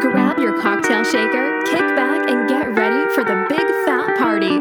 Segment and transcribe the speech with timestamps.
[0.00, 4.58] Grab your cocktail shaker, kick back, and get ready for the big fat party.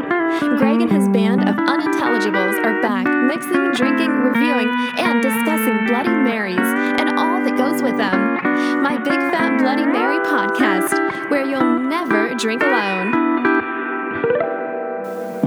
[0.58, 4.68] Greg and his band of unintelligibles are back, mixing, drinking, reviewing,
[4.98, 8.84] and discussing Bloody Marys and all that goes with them.
[8.84, 13.14] My Big Fat Bloody Mary podcast, where you'll never drink alone.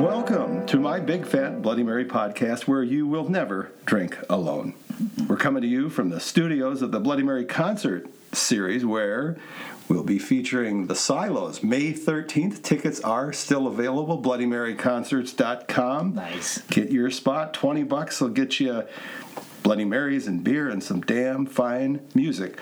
[0.02, 4.72] Welcome to my Big Fat Bloody Mary podcast, where you will never drink alone.
[5.29, 9.37] We're coming to you from the studios of the Bloody Mary concert series, where
[9.89, 12.62] we'll be featuring the Silos May 13th.
[12.62, 14.20] Tickets are still available.
[14.23, 16.15] BloodyMaryConcerts.com.
[16.15, 16.62] Nice.
[16.62, 17.55] Get your spot.
[17.55, 18.84] 20 bucks will get you
[19.62, 22.59] Bloody Marys and beer and some damn fine music.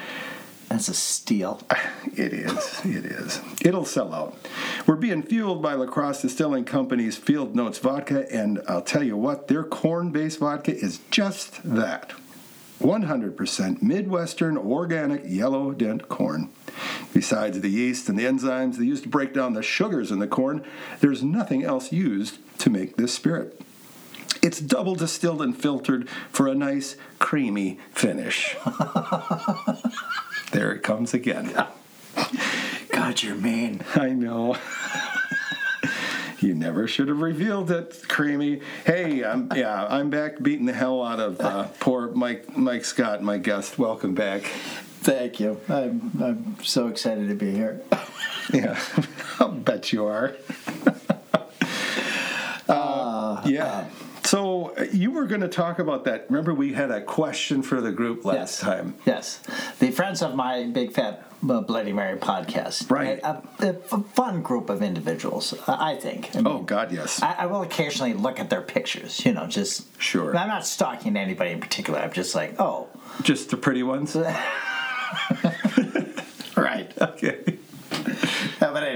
[0.68, 1.60] That's a steal.
[2.16, 2.84] It is.
[2.84, 3.40] It is.
[3.62, 4.36] It'll sell out.
[4.84, 9.16] We're being fueled by La Crosse Distilling Company's Field Notes Vodka, and I'll tell you
[9.16, 12.12] what, their corn based vodka is just that
[12.80, 16.50] 100% Midwestern organic yellow dent corn.
[17.12, 20.26] Besides the yeast and the enzymes they use to break down the sugars in the
[20.26, 20.64] corn,
[21.00, 23.60] there's nothing else used to make this spirit.
[24.42, 28.56] It's double distilled and filtered for a nice, creamy finish.
[30.52, 31.52] there it comes again.
[32.92, 33.82] God, you're mean.
[33.94, 34.56] I know.
[36.42, 38.60] you never should have revealed it, creamy.
[38.84, 43.22] Hey, I'm yeah, I'm back beating the hell out of uh, poor Mike Mike Scott,
[43.22, 43.78] my guest.
[43.78, 44.42] Welcome back.
[45.02, 45.60] Thank you.
[45.68, 47.82] I'm, I'm so excited to be here.
[48.52, 48.80] Yeah,
[49.38, 50.34] I'll bet you are.
[52.68, 53.86] uh, yeah.
[54.30, 56.26] So uh, you were going to talk about that.
[56.28, 58.60] Remember, we had a question for the group last Yes.
[58.60, 58.94] time.
[59.04, 59.40] Yes.
[59.80, 62.88] The Friends of My Big Fat uh, Bloody Mary podcast.
[62.88, 63.18] Right.
[63.24, 66.30] A, a, a fun group of individuals, I think.
[66.36, 67.20] I Oh God, yes.
[67.20, 70.00] I, I will occasionally look at their pictures, you know, just.
[70.00, 70.36] Sure.
[70.36, 71.98] I'm not stalking anybody in particular.
[71.98, 72.86] I'm just like, oh,
[73.22, 74.14] Just the pretty ones.
[76.56, 76.92] right.
[77.00, 77.58] Okay.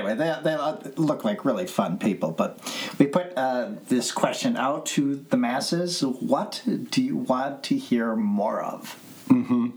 [0.05, 2.31] Uh, anyway, they, they look like really fun people.
[2.31, 2.59] But
[2.99, 8.15] we put uh, this question out to the masses What do you want to hear
[8.17, 8.99] more of?
[9.29, 9.71] Mm-hmm.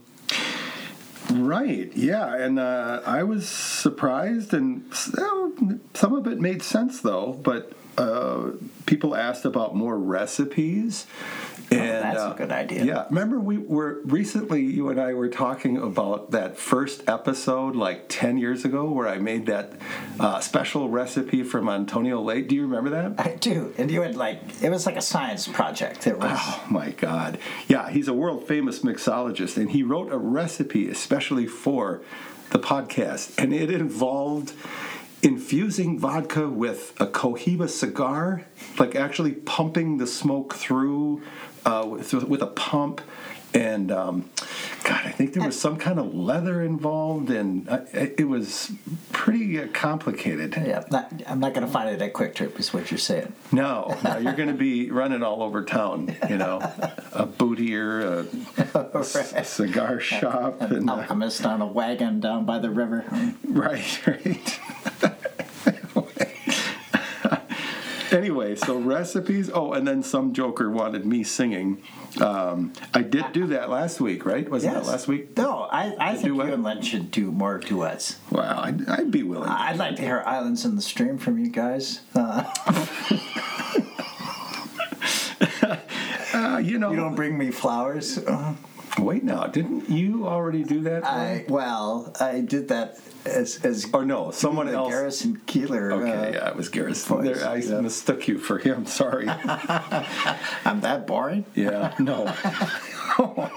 [1.30, 1.92] Right.
[1.94, 7.34] Yeah, and uh, I was surprised, and some of it made sense though.
[7.34, 8.52] But uh,
[8.86, 11.08] people asked about more recipes.
[11.70, 12.86] And, Oh, that's a uh, good idea.
[12.86, 14.64] Yeah, remember we were recently.
[14.64, 19.18] You and I were talking about that first episode, like ten years ago, where I
[19.18, 19.74] made that
[20.18, 22.48] uh, special recipe from Antonio Late.
[22.48, 23.20] Do you remember that?
[23.20, 23.74] I do.
[23.78, 26.08] And you had like, it was like a science project.
[26.08, 26.30] It was.
[26.32, 27.38] Oh my God.
[27.68, 32.02] Yeah, he's a world famous mixologist, and he wrote a recipe especially for
[32.52, 34.54] the podcast, and it involved
[35.22, 38.46] infusing vodka with a Cohiba cigar,
[38.78, 41.22] like actually pumping the smoke through
[41.66, 43.02] uh, with, with a pump.
[43.54, 44.30] And um,
[44.84, 48.72] God, I think there was some kind of leather involved, and uh, it was
[49.12, 50.54] pretty uh, complicated.
[50.56, 53.34] Yeah, not, I'm not going to find it at Kwik Trip, is what you're saying.
[53.52, 56.16] No, no, you're going to be running all over town.
[56.30, 56.60] You know,
[57.14, 58.26] a boot here, a,
[59.04, 63.06] c- a cigar shop, and uh, Alchemist on a wagon down by the river.
[63.44, 64.60] right, right.
[68.38, 69.50] Anyway, so recipes.
[69.52, 71.82] Oh, and then some joker wanted me singing.
[72.22, 74.48] Um, I did do that last week, right?
[74.48, 75.36] Wasn't that last week?
[75.36, 76.48] No, I, I think duet?
[76.48, 78.20] you and Lynn should do more duets.
[78.30, 79.50] Wow, I'd, I'd be willing.
[79.50, 82.02] I'd like to hear Islands in the Stream from you guys.
[82.14, 82.44] Uh,
[86.34, 88.20] Uh, you know, you don't bring me flowers.
[88.20, 88.54] Uh,
[89.00, 89.46] wait now.
[89.48, 91.04] Didn't you already do that?
[91.06, 94.90] I well, I did that as as or no, someone the else.
[94.90, 95.92] Garrison Keillor.
[95.94, 97.24] Okay, uh, yeah, it was Garrison.
[97.24, 97.82] There, I yeah.
[97.82, 98.86] mistook you for him.
[99.02, 99.28] Sorry.
[100.66, 101.46] I'm that boring.
[101.56, 102.26] Yeah, no.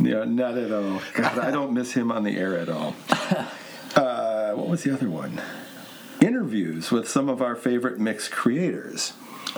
[0.00, 1.00] yeah, not at all.
[1.14, 2.94] God, I don't miss him on the air at all.
[3.94, 5.40] Uh, what was the other one?
[6.20, 9.14] Interviews with some of our favorite mix creators.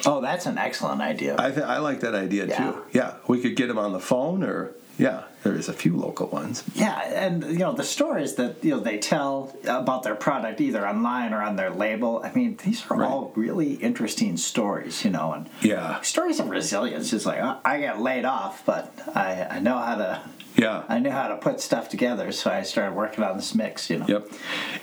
[0.07, 1.37] Oh, that's an excellent idea.
[1.39, 2.57] I th- I like that idea Yeah.
[2.73, 2.83] too.
[2.93, 4.71] Yeah, we could get him on the phone, or
[5.07, 6.63] yeah, there's a few local ones.
[6.75, 9.33] yeah, and you know the stories that you know they tell
[9.81, 12.13] about their product either online or on their label.
[12.25, 13.09] I mean, these are Right.
[13.11, 15.05] all really interesting stories.
[15.05, 17.13] You know, and Yeah, stories of resilience.
[17.13, 18.85] It's like "Oh, I got laid off, but
[19.15, 20.11] I I know how to
[20.57, 20.85] yeah.
[20.89, 23.89] I knew how to put stuff together, so I started working on this mix.
[23.91, 24.07] You know.
[24.09, 24.29] Yep.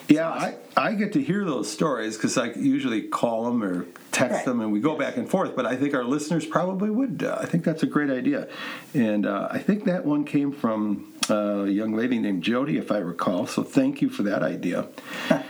[0.08, 4.38] Yeah, I, I get to hear those stories because I usually call them or text
[4.38, 4.46] Right.
[4.46, 5.56] them and we go back and forth.
[5.56, 7.24] But I think our listeners probably would.
[7.24, 8.48] Uh, I think that's a great idea.
[8.94, 12.92] And uh, I think that one came from uh, a young lady named Jody, if
[12.92, 13.46] I recall.
[13.46, 14.88] So thank you for that idea.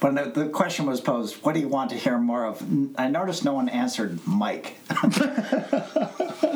[0.00, 2.60] When the, the question was posed, what do you want to hear more of?
[2.98, 4.76] I noticed no one answered Mike.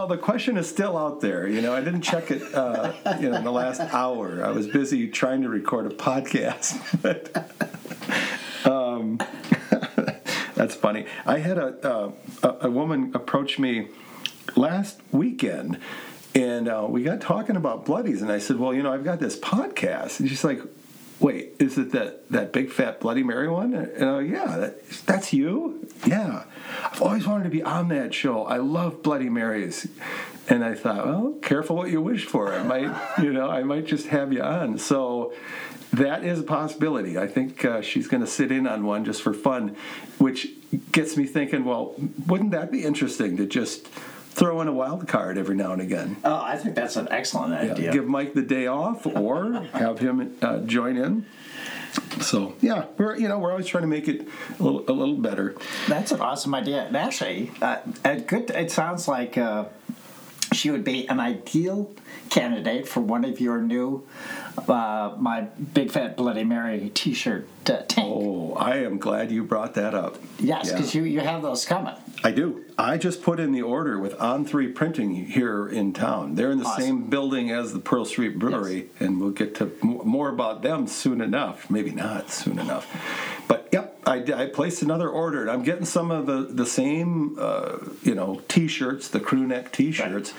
[0.00, 1.46] Well, the question is still out there.
[1.46, 2.54] You know, I didn't check it.
[2.54, 6.80] Uh, you know, in the last hour, I was busy trying to record a podcast.
[7.02, 7.36] But,
[8.64, 9.18] um,
[10.54, 11.04] that's funny.
[11.26, 12.12] I had a, uh,
[12.42, 13.88] a a woman approach me
[14.56, 15.78] last weekend,
[16.34, 19.20] and uh, we got talking about bloodies, and I said, "Well, you know, I've got
[19.20, 20.62] this podcast," and she's like.
[21.20, 23.74] Wait, is it that, that big fat Bloody Mary one?
[23.74, 25.86] And uh, yeah, that, that's you.
[26.06, 26.44] Yeah,
[26.82, 28.44] I've always wanted to be on that show.
[28.46, 29.86] I love Bloody Marys,
[30.48, 32.54] and I thought, well, careful what you wish for.
[32.54, 34.78] I might, you know, I might just have you on.
[34.78, 35.34] So
[35.92, 37.18] that is a possibility.
[37.18, 39.76] I think uh, she's going to sit in on one just for fun,
[40.16, 40.48] which
[40.90, 41.66] gets me thinking.
[41.66, 41.94] Well,
[42.26, 43.88] wouldn't that be interesting to just
[44.30, 46.16] throw in a wild card every now and again?
[46.24, 47.92] Oh, I think that's an excellent Yeah, idea.
[47.92, 51.26] Give Mike the day off, or have him uh, join in.
[52.20, 54.26] So yeah, we're you know we're always trying to make it
[54.58, 55.56] a little, a little better.
[55.88, 56.84] That's an awesome idea.
[56.84, 58.50] And actually, uh, a good.
[58.50, 59.64] It sounds like uh,
[60.52, 61.92] she would be an ideal
[62.28, 64.06] candidate for one of your new,
[64.68, 65.42] uh, my
[65.74, 68.08] big fat Bloody Mary T-shirt uh, tank.
[68.14, 70.16] Oh, I am glad you brought that up.
[70.38, 70.72] yes, Yeah.
[70.76, 71.94] because you you have those coming.
[72.22, 72.64] I do.
[72.78, 76.34] I just put in the order with On Three Printing here in town.
[76.34, 76.82] They're in the Awesome.
[76.82, 81.20] same building as the Pearl Street Brewery, and we'll get to more about them soon
[81.20, 81.70] enough.
[81.70, 82.86] Maybe not soon enough,
[83.48, 87.36] but yep, I, I placed another order, and I'm getting some of the the same,
[87.38, 90.34] uh, you know, T-shirts, the crew neck T-shirts.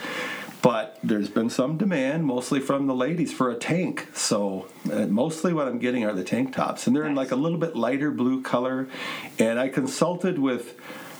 [0.61, 4.09] But there's been some demand, mostly from the ladies, for a tank.
[4.13, 7.35] So uh, mostly what I'm getting are the tank tops, and they're in like a
[7.35, 8.87] little bit lighter blue color.
[9.39, 10.75] And I consulted with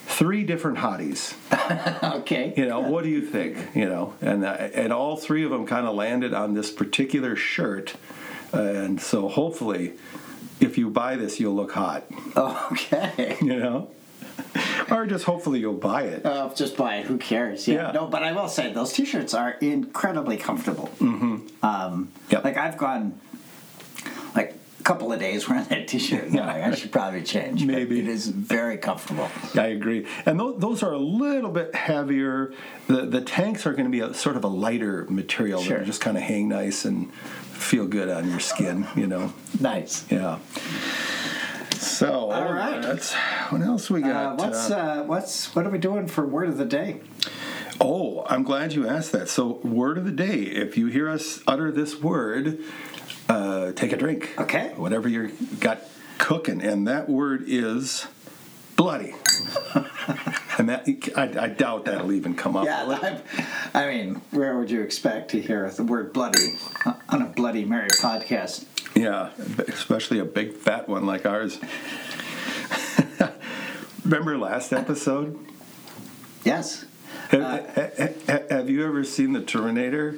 [0.05, 1.35] three different hotties.
[2.21, 2.53] Okay.
[2.55, 3.75] You know, what do you think?
[3.75, 7.35] You know, and uh, and all three of them kind of landed on this particular
[7.35, 7.95] shirt,
[8.51, 9.93] and so hopefully,
[10.61, 12.03] if you buy this, you'll look hot.
[12.37, 13.37] Okay.
[13.41, 13.89] You know,
[14.89, 16.25] or just hopefully you'll buy it.
[16.25, 17.05] Uh, just buy it.
[17.07, 17.67] Who cares?
[17.67, 17.87] Yeah.
[17.87, 17.91] Yeah.
[17.91, 20.89] No, but I will say those T-shirts are incredibly comfortable.
[20.99, 21.65] Mm-hmm.
[21.65, 22.43] Um, Yep.
[22.43, 23.19] Like I've gone
[24.81, 26.29] couple of days wearing that T-shirt.
[26.31, 27.63] Know, I should probably change.
[27.65, 27.99] Maybe.
[27.99, 29.29] it is very comfortable.
[29.55, 32.53] I agree, and those, those are a little bit heavier.
[32.87, 35.79] The the tanks are going to be a sort of a lighter material Sure.
[35.79, 38.87] that just kind of hang nice and feel good on your skin.
[38.95, 40.05] You know, Nice.
[40.11, 40.39] yeah.
[41.79, 42.81] So All right.
[42.81, 43.13] that's
[43.49, 44.37] what else we Uh, got.
[44.37, 47.01] what's uh, uh, what's what are we doing for word of the day?
[47.79, 49.27] Oh, I'm glad you asked that.
[49.27, 52.59] So, word of the day if you hear us utter this word,
[53.31, 54.33] uh, take a drink.
[54.37, 54.73] Okay.
[54.75, 55.29] Whatever you
[55.59, 55.81] got
[56.17, 56.61] cooking.
[56.61, 58.07] And that word is
[58.75, 59.15] bloody.
[60.57, 62.65] and that I, I doubt that'll even come up.
[62.65, 63.21] Yeah,
[63.73, 66.57] I, I mean, where would you expect to hear the word bloody
[67.09, 68.65] on a Bloody Mary podcast?
[68.95, 69.29] Yeah,
[69.67, 71.59] especially a big fat one like ours.
[74.03, 75.39] Remember last episode?
[76.43, 76.85] Yes.
[77.29, 80.17] Have, ha- ha- have you ever seen the Terminator?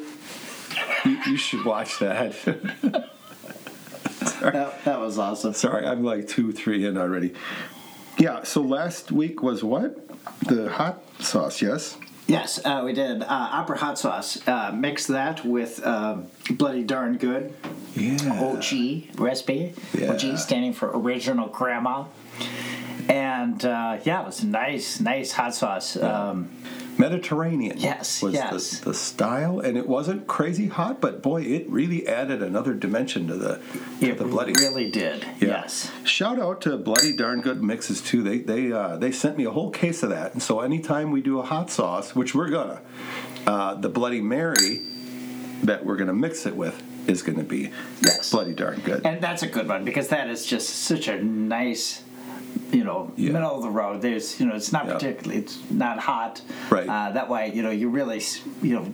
[1.05, 2.35] You, you should watch that.
[4.41, 5.53] That, that was awesome.
[5.53, 7.33] Sorry, I'm like two, three in already.
[8.17, 9.97] Yeah, so last week was what?
[10.47, 11.97] The hot sauce, yes?
[12.27, 14.45] Yes, uh, we did uh, opera hot sauce.
[14.47, 17.53] Uh, mix that with um bloody darn good
[17.95, 18.17] Yeah.
[18.41, 19.73] OG recipe.
[19.93, 20.11] Yeah.
[20.13, 22.05] OG standing for original grandma.
[23.09, 25.97] And uh, yeah, it was a nice, nice hot sauce.
[25.97, 26.49] Um,
[26.97, 27.77] Mediterranean.
[27.77, 28.79] Yes, was yes.
[28.79, 33.27] The, the style, and it wasn't crazy hot, but boy, it really added another dimension
[33.27, 33.61] to the
[33.99, 34.53] to it the bloody.
[34.53, 35.23] really did.
[35.39, 35.47] Yeah.
[35.63, 35.91] Yes.
[36.03, 38.21] Shout out to Bloody Darn Good Mixes too.
[38.23, 41.21] They they uh, they sent me a whole case of that, and so anytime we
[41.21, 42.81] do a hot sauce, which we're gonna,
[43.47, 44.81] uh, the Bloody Mary
[45.63, 48.31] that we're gonna mix it with is gonna be Yes.
[48.31, 49.05] Bloody Darn Good.
[49.05, 52.01] And that's a good one because that is just such a nice,
[52.71, 53.31] you know, Yeah.
[53.31, 54.01] middle of the road.
[54.01, 54.93] There's, you know, it's not Yeah.
[54.93, 56.41] particularly, it's not hot.
[56.69, 56.87] Right.
[56.87, 58.21] Uh, that way, you know, you really,
[58.61, 58.93] you know,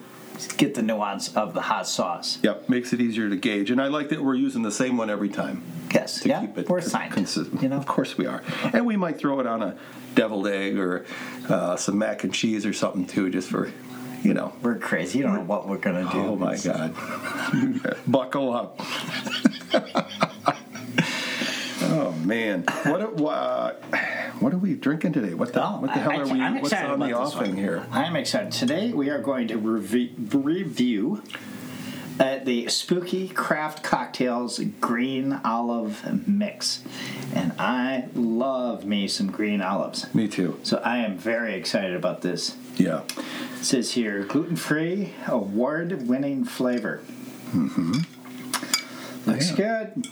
[0.58, 2.38] get the nuance of the hot sauce.
[2.44, 5.10] Yep, makes it easier to gauge, and I like that we're using the same one
[5.10, 5.62] every time.
[5.94, 6.22] Yes.
[6.22, 6.42] to yeah.
[6.42, 7.14] keep it We're con- signed.
[7.14, 7.62] consistent.
[7.64, 7.76] You know.
[7.78, 8.42] Of course we are,
[8.74, 9.76] and we might throw it on a
[10.16, 11.04] deviled egg or
[11.50, 13.72] uh, some mac and cheese or something too, just for,
[14.24, 14.54] you know.
[14.62, 15.18] We're crazy.
[15.18, 16.20] You don't know what we're gonna do.
[16.20, 16.94] Oh my God!
[18.08, 18.80] Buckle up.
[21.90, 23.74] oh man, what uh,
[24.40, 25.34] what are we drinking today?
[25.34, 26.42] What the Oh, what the hell I- are we?
[26.42, 27.86] I'm What's on the offing here?
[27.92, 28.52] I'm excited.
[28.52, 31.24] Today we are going to revi- review
[32.20, 36.84] uh, the Spooky Craft Cocktails Green Olive Mix,
[37.34, 40.14] and I love me some green olives.
[40.14, 40.60] Me too.
[40.64, 42.56] So I am very excited about this.
[42.76, 43.02] Yeah.
[43.58, 47.02] It says here gluten-free, award-winning flavor.
[47.52, 49.30] Mm-hmm.
[49.30, 50.08] Looks good.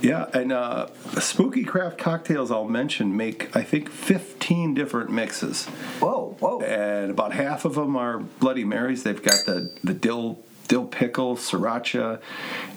[0.00, 0.88] Yeah, and uh,
[1.20, 5.66] Spooky Craft Cocktails, I'll mention, make I think 15 different mixes,
[6.00, 6.60] Whoa, whoa.
[6.60, 9.02] and about half of them are Bloody Marys.
[9.02, 10.38] They've got the the dill
[10.68, 12.20] dill pickle, sriracha,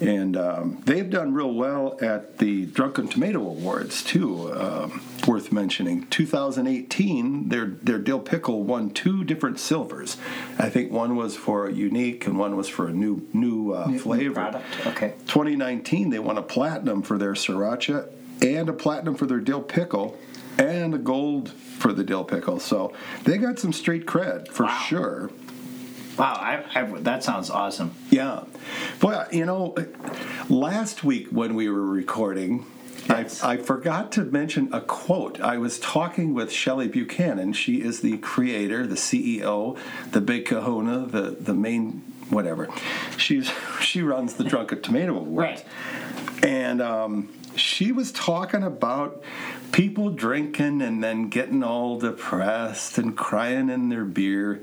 [0.01, 4.53] and um, they've done real well at the Drunken Tomato Awards too.
[4.53, 10.17] Um, worth mentioning, 2018, their their dill pickle won two different silvers.
[10.57, 13.87] I think one was for a unique, and one was for a new new, uh,
[13.87, 14.23] New- flavor.
[14.23, 14.65] new product.
[14.87, 15.13] Okay.
[15.27, 18.07] 2019, they won a platinum for their sriracha
[18.41, 20.17] and a platinum for their dill pickle
[20.57, 22.59] and a gold for the dill pickle.
[22.59, 22.93] So
[23.23, 24.83] they got some straight cred for Wow.
[24.87, 25.29] sure.
[26.17, 27.93] Wow, I, I, that sounds awesome.
[28.09, 28.45] Yeah.
[28.99, 29.75] Boy, you know,
[30.49, 32.65] last week when we were recording,
[33.07, 33.43] Yes.
[33.43, 35.39] I, I forgot to mention a quote.
[35.41, 37.53] I was talking with Shelley Buchanan.
[37.53, 39.77] She is the creator, the CEO,
[40.11, 42.67] the big kahuna, the, the main whatever.
[43.17, 45.63] She's she runs the Drunken Tomato Awards.
[45.63, 45.65] Right.
[46.43, 49.23] And um, she was talking about
[49.71, 54.61] people drinking and then getting all depressed and crying in their beer.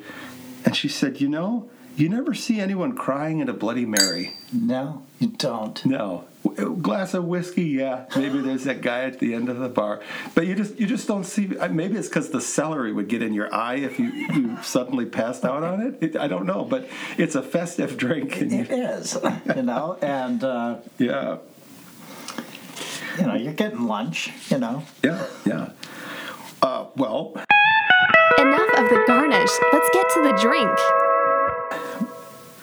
[0.64, 4.36] And she said, You know, you never see anyone crying at a Bloody Mary.
[4.52, 5.84] No, you don't.
[5.84, 6.24] No.
[6.58, 8.04] A glass of whiskey, yeah.
[8.14, 10.00] Maybe there's that guy at the end of the bar,
[10.34, 11.46] but you just you just don't see.
[11.46, 15.44] Maybe it's because the celery would get in your eye if you, you suddenly passed
[15.44, 16.02] out on it.
[16.02, 16.16] it.
[16.16, 16.86] I don't know, but
[17.16, 18.40] it's a festive drink.
[18.42, 19.16] And It you, is,
[19.56, 21.38] you know, and uh, yeah,
[23.18, 24.82] you know, you're getting lunch, you know.
[25.02, 25.70] yeah, yeah.
[26.60, 27.32] Uh, well,
[28.38, 29.50] Enough of the garnish.
[29.72, 30.78] Let's get to the drink.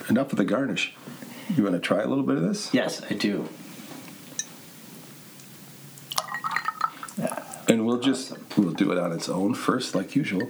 [0.10, 0.94] enough of the garnish.
[1.56, 2.74] You want to try a little bit of this?
[2.74, 3.48] Yes, I do.
[7.68, 10.50] And we'll just we'll do it on its own first, like usual.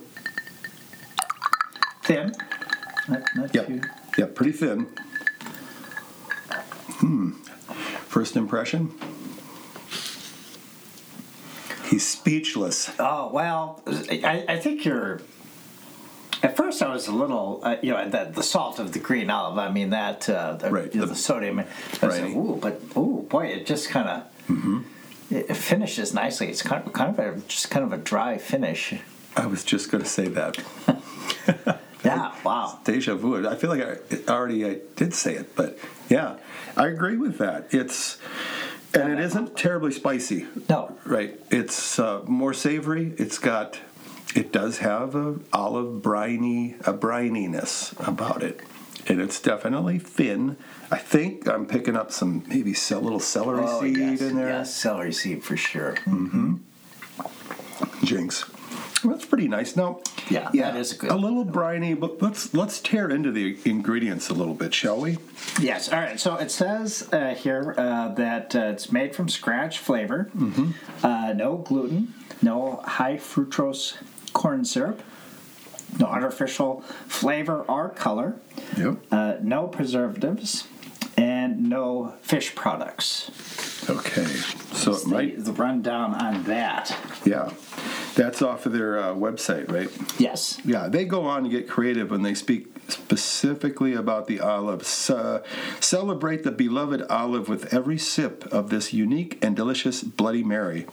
[2.03, 2.33] Thin.
[3.07, 3.67] Not, not Yep.
[3.67, 3.81] too.
[4.17, 4.87] Yep, pretty thin.
[6.99, 7.31] Hmm.
[8.07, 8.93] First impression?
[11.89, 12.89] He's speechless.
[12.99, 15.21] Oh well, I, I think you're.
[16.43, 19.29] At first, I was a little, uh, you know, the, the salt of the green
[19.29, 19.59] olive.
[19.59, 21.59] I mean that, uh, the, Right, you know, the- the, sodium.
[21.59, 21.65] I
[22.01, 22.23] Right.
[22.35, 24.23] ooh, but ooh, boy, it just kind of.
[24.49, 24.83] It,
[25.31, 26.49] it finishes nicely.
[26.49, 28.93] It's kind of, kind of a just kind of a dry finish.
[29.35, 30.57] I was just going to say that.
[32.03, 32.33] Yeah.
[32.43, 32.79] Wow.
[32.83, 33.47] Deja vu.
[33.47, 35.77] I feel like I already I did say it, but
[36.09, 36.37] yeah,
[36.75, 37.67] I agree with that.
[37.71, 38.17] It's
[38.93, 40.47] and it isn't terribly spicy.
[40.67, 40.97] No.
[41.05, 41.39] Right.
[41.49, 43.13] It's uh, more savory.
[43.17, 43.79] It's got.
[44.33, 48.61] It does have a olive briny a brininess about it,
[49.07, 50.57] and it's definitely thin.
[50.91, 54.49] I think I'm picking up some maybe a little celery Oh, seed yes, in there.
[54.49, 55.95] yes, celery seed for sure.
[56.05, 56.55] Mm-hmm.
[58.03, 58.45] Jinx.
[59.03, 59.75] Well, that's pretty nice.
[59.75, 61.09] Now, Yeah, that is good.
[61.11, 65.17] A little briny, but let's let's tear into the ingredients a little bit, shall we?
[65.59, 65.91] Yes.
[65.91, 66.19] All right.
[66.19, 70.71] So it says uh, here uh, that uh, it's made from scratch flavor, Mm-hmm.
[71.05, 73.95] uh, no gluten, no high fructose
[74.33, 75.01] corn syrup,
[75.99, 78.35] no artificial flavor or color,
[78.77, 78.97] Yep.
[79.11, 80.67] uh, no preservatives,
[81.17, 83.29] and no fish products.
[83.89, 84.25] Okay.
[84.73, 86.95] So it The, might, the rundown on that.
[87.25, 87.49] yeah.
[88.15, 89.89] That's off of their uh, website, right?
[90.19, 90.59] Yes.
[90.65, 94.81] Yeah, they go on to get creative when they speak specifically about the olive.
[95.09, 95.39] Uh,
[95.79, 100.87] celebrate the beloved olive with every sip of this unique and delicious Bloody Mary.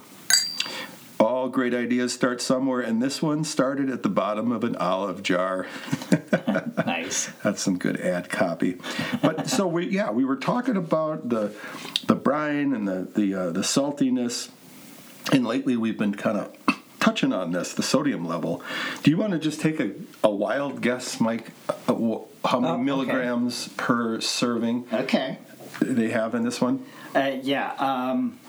[1.38, 5.22] All great ideas start somewhere, and this one started at the bottom of an olive
[5.22, 5.68] jar.
[6.84, 7.26] Nice.
[7.44, 8.78] That's some good ad copy.
[9.22, 11.52] But so we, yeah, we were talking about the
[12.08, 14.48] the brine and the the uh, the saltiness,
[15.32, 16.52] and lately we've been kind of
[16.98, 18.60] touching on this, the sodium level.
[19.04, 19.92] Do you want to just take a,
[20.24, 21.52] a wild guess, Mike?
[21.68, 21.94] uh,
[22.44, 22.82] How many Oh, okay.
[22.82, 25.38] milligrams per serving Okay.
[25.80, 26.84] they have in this one?
[27.14, 27.74] Uh, yeah.
[27.78, 28.40] Um,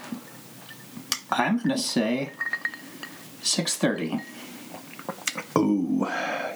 [1.31, 2.31] I'm going to say
[3.41, 4.21] 630.
[5.57, 6.07] Ooh,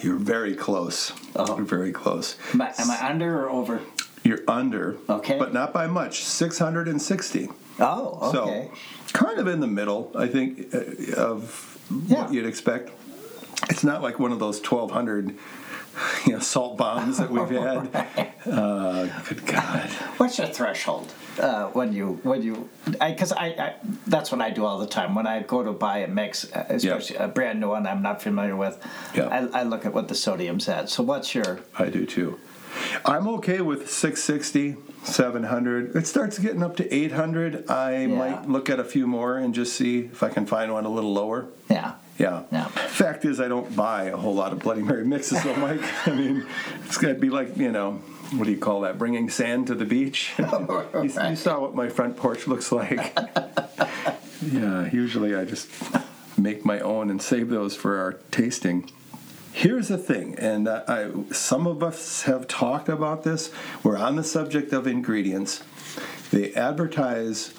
[0.02, 1.14] you're very close.
[1.36, 1.58] Oh.
[1.58, 2.38] You're very close.
[2.54, 3.82] Am I, am I under or over?
[4.24, 5.38] You're under, Okay.
[5.38, 6.24] but not by much.
[6.24, 7.50] 660.
[7.80, 8.70] Oh, okay.
[9.08, 12.24] So, kind of in the middle, I think, uh, of Yeah.
[12.24, 12.92] what you'd expect.
[13.70, 15.38] It's not like one of those 1,200
[16.26, 18.34] you know, salt bombs that we've had.
[18.46, 19.90] uh, good God.
[20.18, 22.70] What's your threshold uh, when you when you?
[22.86, 23.76] Because I, I,
[24.08, 26.66] that's what I do all the time when I go to buy a mix, uh,
[26.70, 28.78] especially a brand new one I'm not familiar with.
[29.16, 29.28] Yeah.
[29.28, 30.90] I, I look at what the sodium's at.
[30.90, 31.60] So what's your?
[31.78, 32.40] I do too.
[33.06, 35.96] I'm okay with 660, 700.
[35.96, 37.70] It starts getting up to 800.
[37.70, 38.08] I Yeah.
[38.08, 40.90] might look at a few more and just see if I can find one a
[40.90, 41.46] little lower.
[41.70, 41.94] Yeah.
[42.18, 42.44] Yeah.
[42.68, 45.82] Fact is, I don't buy a whole lot of Bloody Mary mixes, though, Mike.
[46.08, 46.46] I mean,
[46.86, 47.94] it's going to be like, you know,
[48.34, 48.98] what do you call that?
[48.98, 50.34] Bringing sand to the beach.
[50.40, 52.98] you, you saw what my front porch looks like.
[54.42, 55.70] yeah, usually I just
[56.38, 58.90] make my own and save those for our tasting.
[59.52, 63.52] Here's the thing, and uh, I, some of us have talked about this.
[63.84, 65.64] We're on the subject of ingredients.
[66.32, 67.54] They advertise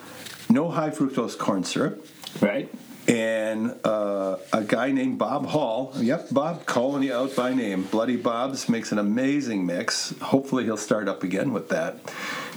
[0.51, 2.05] no high fructose corn syrup,
[2.41, 2.69] Right.
[3.15, 5.93] And uh, a guy named Bob Hall.
[5.97, 7.85] Yep, Bob, calling you out by name.
[7.85, 10.19] Bloody Bob's makes an amazing mix.
[10.21, 11.99] Hopefully, he'll start up again with that.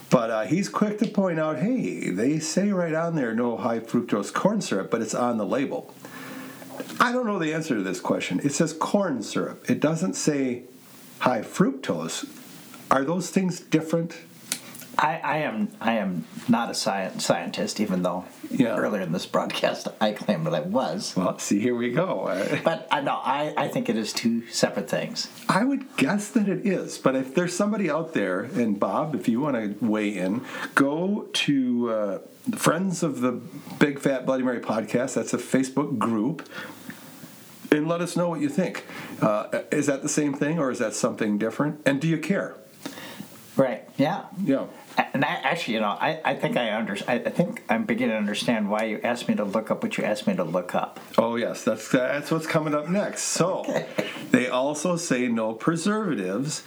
[0.09, 3.79] But uh, he's quick to point out hey, they say right on there no high
[3.79, 5.93] fructose corn syrup, but it's on the label.
[6.99, 8.39] I don't know the answer to this question.
[8.43, 10.63] It says corn syrup, it doesn't say
[11.19, 12.27] high fructose.
[12.89, 14.15] Are those things different?
[14.99, 18.75] I, I am I am not a science, scientist, even though Yeah.
[18.77, 21.15] earlier in this broadcast I claimed that I was.
[21.15, 22.27] Well, see, here we go.
[22.27, 25.29] Uh, But I know I, I think it is two separate things.
[25.47, 29.27] I would guess that it is, but if there's somebody out there, and Bob, if
[29.27, 30.41] you want to weigh in,
[30.75, 32.19] go to uh,
[32.55, 33.33] Friends of the
[33.79, 35.13] Big Fat Bloody Mary podcast.
[35.15, 36.47] That's a Facebook group,
[37.71, 38.85] and let us know what you think.
[39.21, 41.81] Uh, is that the same thing, or is that something different?
[41.85, 42.55] And do you care?
[43.57, 43.83] Right.
[43.97, 44.25] Yeah.
[44.43, 44.67] Yeah.
[44.97, 48.13] And I, actually, you know, I, I think I under I, I think I'm beginning
[48.13, 50.73] to understand why you asked me to look up what you asked me to look
[50.73, 50.99] up.
[51.17, 53.23] Oh yes, that's that's what's coming up next.
[53.23, 53.85] So,
[54.31, 56.63] they also say no preservatives.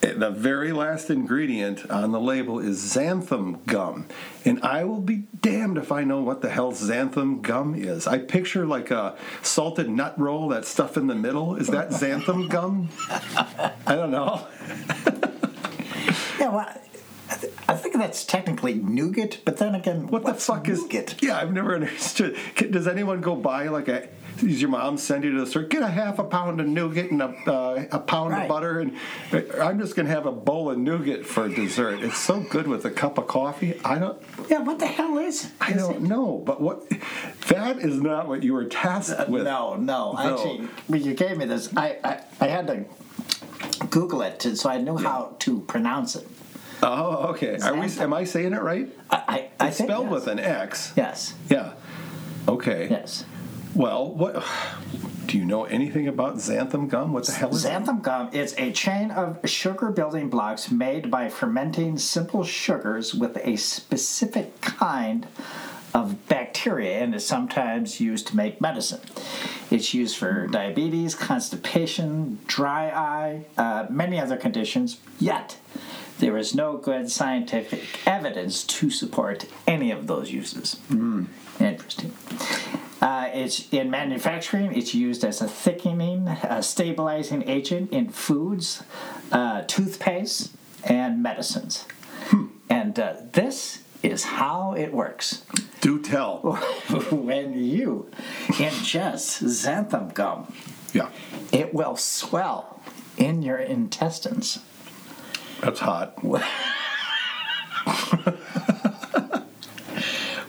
[0.00, 4.06] The very last ingredient on the label is xanthan gum,
[4.44, 8.06] and I will be damned if I know what the hell xanthan gum is.
[8.06, 11.56] I picture like a salted nut roll, that stuff in the middle.
[11.56, 12.88] Is that xanthan gum?
[13.86, 14.46] I don't know.
[16.38, 16.48] Yeah.
[16.48, 16.80] Well,
[17.30, 21.22] I, th- I think that's technically nougat, but then again, What the fuck is nougat?
[21.22, 22.36] Yeah, I've never understood.
[22.56, 24.08] Does anyone go buy like a?
[24.38, 25.64] Does your mom send you to the store?
[25.64, 28.42] Get a half a pound of nougat and a, uh, a pound Right.
[28.44, 28.96] of butter, and
[29.32, 32.00] uh, I'm just gonna have a bowl of nougat for dessert.
[32.02, 33.78] It's so good with a cup of coffee.
[33.84, 34.20] I don't.
[34.48, 34.60] Yeah.
[34.60, 35.52] What the hell is?
[35.60, 36.02] I is don't it?
[36.02, 36.88] know, but what?
[37.48, 39.44] That is not what you were tasked with.
[39.44, 40.12] No, no.
[40.14, 40.18] No.
[40.18, 42.84] Actually, when you gave me this, I, I, I had to
[43.90, 46.26] Google it to, so I knew how to pronounce it.
[46.82, 47.58] Oh, okay.
[47.58, 47.86] Are we?
[47.98, 48.88] Am I saying it right?
[49.10, 50.12] I, I, I It's spelled yes.
[50.12, 50.92] with an X.
[50.96, 51.34] Yes.
[51.48, 51.72] Yeah.
[52.48, 52.88] Okay.
[52.90, 53.24] Yes.
[53.74, 54.44] Well, what?
[55.26, 57.12] Do you know anything about xanthan gum?
[57.12, 57.64] What the hell is?
[57.64, 63.36] Xanthan gum is a chain of sugar building blocks made by fermenting simple sugars with
[63.44, 65.28] a specific kind
[65.94, 69.00] of bacteria and is sometimes used to make medicine.
[69.70, 75.58] It's used for diabetes, constipation, dry eye, uh, many other conditions, yet
[76.20, 80.78] there is no good scientific evidence to support any of those uses.
[81.58, 82.12] Interesting.
[83.02, 84.72] Uh, it's in manufacturing.
[84.76, 88.82] It's used as a thickening, uh, stabilizing agent in foods,
[89.32, 90.52] uh, toothpaste,
[90.84, 91.86] and medicines.
[92.68, 95.42] And uh, this is how it works.
[95.80, 96.38] Do tell.
[97.10, 98.10] when you
[98.48, 100.52] ingest xanthan gum,
[100.92, 101.08] Yeah.
[101.52, 102.80] it will swell
[103.16, 104.58] in your intestines.
[105.60, 106.18] That's hot.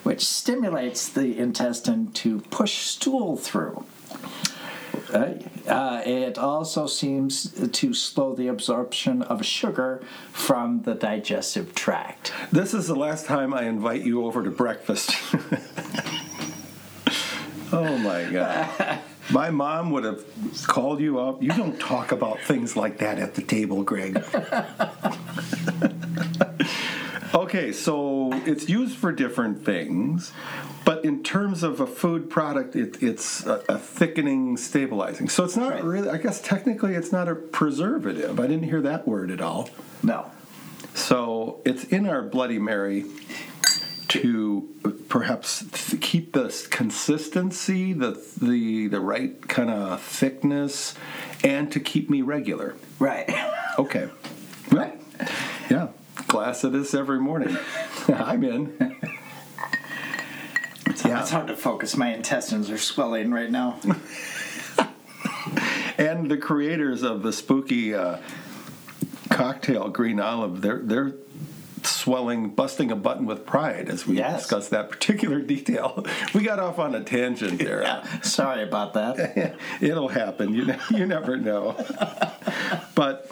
[0.04, 3.86] which stimulates the intestine to push stool through.
[5.14, 5.34] Uh,
[5.68, 12.32] uh, it also seems to slow the absorption of sugar from the digestive tract.
[12.52, 15.12] This is the last time I invite you over to breakfast.
[17.74, 19.00] oh my God.
[19.32, 20.24] My mom would have
[20.68, 21.42] called you up.
[21.42, 24.18] You don't talk about things like that at the table, Greg.
[27.34, 30.32] okay, so it's used for different things,
[30.86, 35.30] but in terms of a food product, it, it's a, a thickening, stabilizing.
[35.30, 35.84] So it's not Right.
[35.84, 38.40] really, I guess technically it's not a preservative.
[38.40, 39.70] I didn't hear that word at all.
[40.04, 40.32] No.
[40.94, 43.06] So it's in our Bloody Mary
[44.12, 44.68] to
[45.08, 50.96] perhaps th- keep the consistency, the the the right kind of thickness,
[51.46, 52.76] and to keep me regular.
[53.00, 53.30] Right.
[53.80, 54.10] Okay.
[54.72, 54.98] Right.
[55.70, 55.90] Yeah.
[56.28, 57.58] Glass of this every morning.
[58.08, 58.74] I'm in.
[61.04, 61.20] Yeah.
[61.20, 61.98] It's hard to focus.
[61.98, 63.80] My intestines are swelling right now.
[65.98, 68.18] And the creators of the spooky uh,
[69.30, 71.14] cocktail Green Olive, they're they're
[71.86, 74.42] swelling, busting a button with pride as we Yes.
[74.42, 76.06] discuss that particular detail.
[76.34, 77.82] We got off on a tangent there.
[77.84, 78.22] Yeah.
[78.22, 79.56] Sorry about that.
[79.82, 80.54] It'll happen.
[80.54, 81.76] You you never know.
[82.96, 83.32] But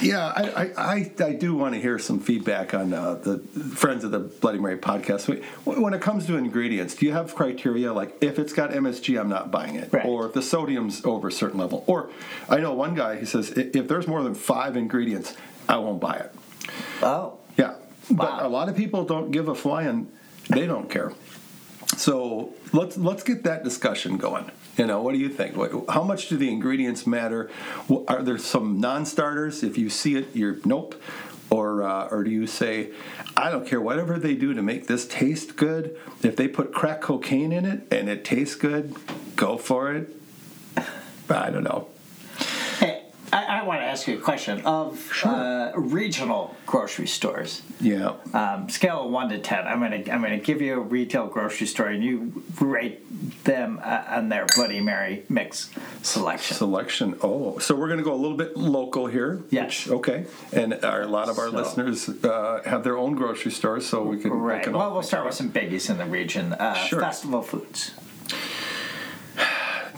[0.00, 3.38] yeah, I, I, I, I do want to hear some feedback on uh, the
[3.74, 5.26] Friends of the Bloody Mary podcast.
[5.64, 9.28] When it comes to ingredients, do you have criteria like if it's got MSG, I'm
[9.28, 10.04] not buying it, Right.
[10.06, 11.84] or if the sodium's over a certain level?
[11.86, 12.10] Or
[12.48, 15.34] I know one guy who says if there's more than five ingredients,
[15.68, 16.32] I won't buy it.
[17.02, 17.38] Oh,
[18.08, 20.10] Yeah, but a lot of people don't give a flying.
[20.48, 21.12] They don't care.
[21.96, 24.50] So let's let's get that discussion going.
[24.76, 25.56] You know, what do you think?
[25.56, 27.50] What, how much do the ingredients matter?
[28.08, 29.62] Are there some non-starters?
[29.62, 31.00] If you see it, you're nope.
[31.48, 32.90] Or uh, or do you say,
[33.36, 35.96] I don't care whatever they do to make this taste good.
[36.22, 38.94] If they put crack cocaine in it and it tastes good,
[39.36, 40.10] go for it.
[41.30, 41.88] I don't know.
[43.36, 45.30] I, I want to ask you a question of Sure.
[45.30, 47.62] uh, regional grocery stores.
[47.80, 48.14] Yeah.
[48.32, 49.66] Um, scale of one to ten.
[49.66, 54.04] I'm gonna I'm gonna give you a retail grocery store, and you rate them uh,
[54.08, 55.70] on their Bloody Mary mix
[56.02, 56.56] selection.
[56.56, 57.18] Selection.
[57.22, 59.42] Oh, so we're going to go a little bit local here.
[59.50, 59.86] Yes.
[59.86, 60.24] which- okay.
[60.52, 64.02] And our, a lot of our So- listeners uh, have their own grocery stores, so
[64.02, 64.30] we can.
[64.30, 64.62] we right.
[64.62, 66.52] can Well, we'll start with some biggies in the region.
[66.54, 67.00] Uh, Sure.
[67.00, 67.92] Festival foods.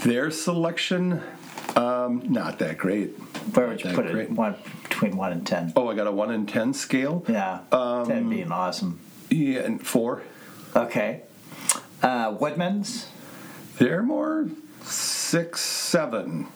[0.05, 1.23] Their selection,
[1.79, 3.11] um, not that great.
[3.55, 4.31] Where would you put that it?
[4.31, 5.73] One between one and ten.
[5.77, 7.25] Oh, I got a one in ten scale.
[7.29, 9.01] Yeah, Um, ten being awesome.
[9.31, 10.23] Yeah, and four.
[10.75, 11.23] Okay.
[12.03, 13.09] Uh, Woodman's.
[13.79, 14.49] They're more
[14.83, 16.49] six, seven.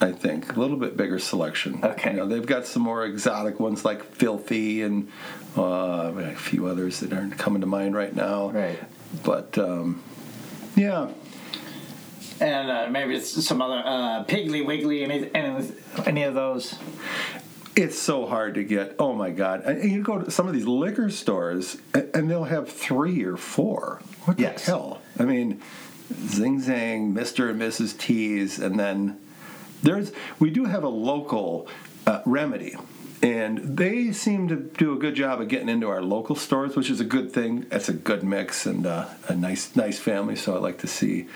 [0.00, 1.80] I think a little bit bigger selection.
[1.84, 2.10] Okay.
[2.10, 5.08] You know, they've got some more exotic ones like Filthy and
[5.56, 8.50] uh, a few others that aren't coming to mind right now.
[8.50, 8.78] Right.
[9.22, 10.02] But um,
[10.74, 11.10] yeah,
[12.44, 15.72] And uh, maybe it's some other uh, Piggly Wiggly, any, any
[16.06, 16.74] any of those.
[17.74, 18.96] it's so hard to get.
[18.98, 19.62] Oh my God!
[19.64, 24.02] And you go to some of these liquor stores, and they'll have three or four.
[24.26, 24.66] What Yes.
[24.66, 25.00] the hell?
[25.18, 25.62] I mean,
[26.26, 27.96] Zing Zang, Mister and Mrs.
[27.98, 29.18] T's, and then
[29.82, 31.66] there's we do have a local
[32.06, 32.76] uh, remedy.
[33.22, 36.90] And they seem to do a good job of getting into our local stores, which
[36.90, 37.64] is a good thing.
[37.72, 40.36] It's a good mix and uh, a nice, nice family.
[40.36, 41.26] So I like to see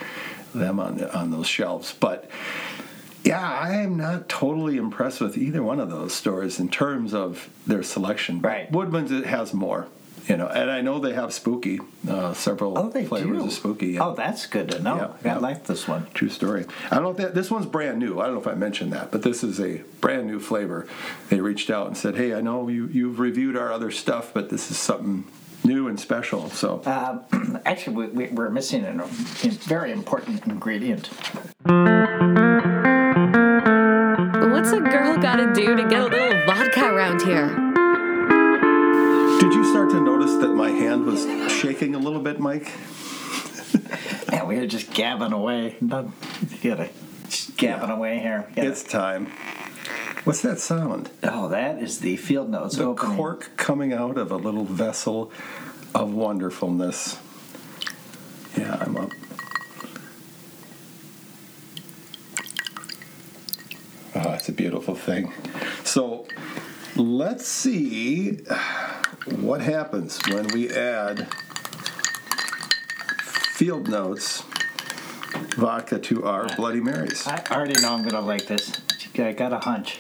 [0.59, 1.95] them on the, on those shelves.
[1.99, 2.29] But
[3.25, 7.49] yeah, I am not totally impressed with either one of those stores in terms of
[7.67, 8.41] their selection.
[8.41, 8.71] Right.
[8.71, 9.89] Woodman's it has more,
[10.27, 13.45] you know, and I know they have spooky, uh, several Oh, flavors do.
[13.45, 13.87] of spooky.
[13.89, 14.07] yeah.
[14.07, 14.97] Oh, that's good to know.
[14.97, 15.39] Yeah, I yeah.
[15.39, 16.07] like this one.
[16.15, 16.65] True story.
[16.91, 18.21] I don't know if that this one's brand new.
[18.21, 20.87] I don't know if I mentioned that, but this is a brand new flavor.
[21.29, 24.49] They reached out and said, "Hey, I know you you've reviewed our other stuff, but
[24.49, 25.25] this is something
[25.65, 29.07] new and special." So Um, actually, we, we, we're missing a
[29.67, 31.09] very important ingredient.
[34.53, 37.49] What's a girl gotta do to get a little vodka around here?
[39.41, 42.71] did you start to notice that my hand was shaking a little bit, Mike?
[44.31, 45.77] Yeah, we were just gabbing away.
[45.81, 46.07] Not,
[46.61, 46.91] you gotta
[47.31, 48.47] just gabbing away here.
[48.55, 48.65] Yeah.
[48.65, 49.33] It's time.
[50.25, 51.11] What's that sound?
[51.23, 53.17] oh, that is the field notes The opening.
[53.17, 55.31] cork coming out of a little vessel
[55.95, 57.19] of wonderfulness.
[58.57, 59.11] Yeah, I'm up.
[64.15, 65.33] Oh, it's a beautiful thing.
[65.85, 66.27] So
[66.97, 68.39] let's see
[69.27, 71.33] what happens when we add
[73.23, 74.43] field notes
[75.57, 76.55] vodka to our ah.
[76.57, 77.27] Bloody Marys.
[77.27, 78.73] I already know I'm gonna like this.
[79.27, 79.99] I got a hunch.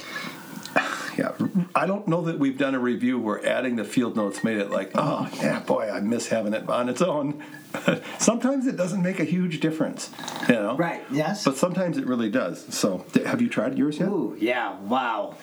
[1.18, 1.32] Yeah,
[1.74, 4.70] I don't know that we've done a review where adding the field notes made it
[4.70, 7.42] like, oh yeah, boy, I miss having it on its own.
[8.20, 10.12] sometimes it doesn't make a huge difference,
[10.48, 10.76] you know.
[10.76, 11.02] Right.
[11.10, 11.42] Yes.
[11.42, 12.72] But sometimes it really does.
[12.72, 14.08] So, have you tried yours yet?
[14.10, 14.78] Ooh, yeah.
[14.78, 15.34] Wow.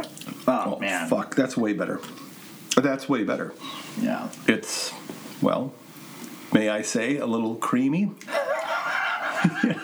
[0.00, 0.04] Oh,
[0.48, 1.08] oh man.
[1.08, 2.00] fuck, that's way better.
[2.76, 3.54] That's way better.
[4.00, 4.28] Yeah.
[4.48, 4.92] It's
[5.40, 5.72] well,
[6.52, 8.10] may I say, a little creamy.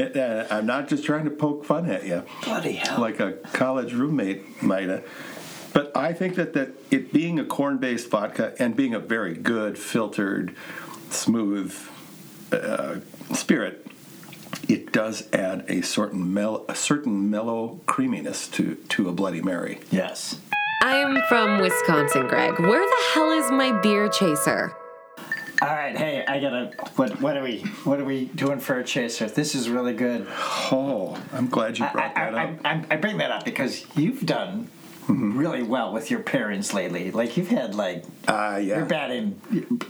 [0.14, 2.22] It, I'm not just trying to poke fun at you.
[2.44, 3.00] Bloody hell.
[3.00, 5.04] like a college roommate might have.
[5.72, 9.34] But I think that, that it being a corn based vodka and being a very
[9.34, 10.54] good, filtered,
[11.10, 11.76] smooth
[12.52, 12.96] uh,
[13.34, 13.86] spirit,
[14.68, 19.80] it does add a certain mel- a certain mellow creaminess to, to a Bloody Mary.
[19.90, 20.40] yes.
[20.82, 22.58] I'm from Wisconsin, Greg.
[22.58, 24.74] Where the hell is my beer chaser?
[25.62, 25.96] All right.
[25.96, 26.72] Hey, I gotta.
[26.96, 27.20] What?
[27.20, 27.60] What are we?
[27.84, 29.26] What are we doing for a chaser?
[29.26, 30.26] This is really good.
[30.72, 32.58] Oh, I'm glad you brought I, that I, up.
[32.64, 34.68] I, I bring that up because you've done
[35.08, 37.10] really well with your pairings lately.
[37.10, 39.40] Like you've had like Ah, your batting